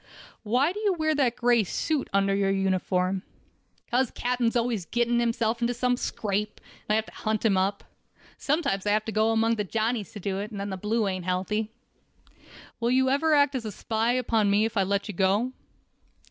[0.41, 3.21] "Why do you wear that gray suit under your uniform?"
[3.85, 7.83] "Because captain's always getting himself into some scrape, and I have to hunt him up.
[8.35, 11.07] Sometimes I have to go among the Johnnies to do it, and then the blue
[11.07, 11.69] ain't healthy."
[12.79, 15.51] "Will you ever act as spy upon me if I let you go?"